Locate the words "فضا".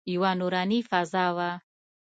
0.89-1.25